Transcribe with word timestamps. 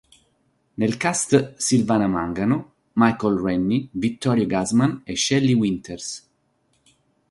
Nel 0.79 0.97
cast: 0.97 1.57
Silvana 1.57 2.07
Mangano, 2.07 2.73
Michael 2.93 3.37
Rennie, 3.37 3.87
Vittorio 3.91 4.47
Gassman 4.47 5.01
e 5.03 5.15
Shelley 5.15 5.53
Winters. 5.53 6.27